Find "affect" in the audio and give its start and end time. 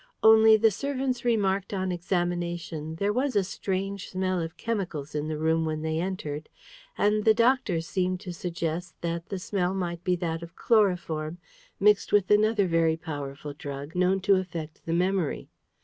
14.37-14.83